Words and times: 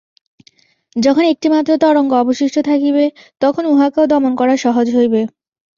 যখন 0.95 1.23
একটি 1.33 1.47
মাত্র 1.49 1.71
তরঙ্গ 1.83 2.11
অবশিষ্ট 2.19 2.57
থাকিবে, 2.69 3.05
তখন 3.41 3.63
উহাকেও 3.65 4.05
দমন 4.11 4.31
করা 4.39 4.55
সহজ 4.65 4.87
হইবে। 4.95 5.21